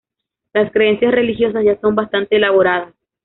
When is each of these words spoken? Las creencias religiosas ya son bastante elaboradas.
Las 0.55 0.71
creencias 0.71 1.11
religiosas 1.13 1.63
ya 1.63 1.79
son 1.79 1.93
bastante 1.93 2.35
elaboradas. 2.37 2.95